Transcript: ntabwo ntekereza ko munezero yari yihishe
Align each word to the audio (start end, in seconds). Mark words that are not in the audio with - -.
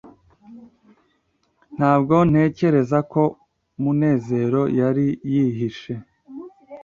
ntabwo 1.77 2.15
ntekereza 2.29 2.97
ko 3.11 3.23
munezero 3.81 4.61
yari 4.79 5.07
yihishe 5.33 5.93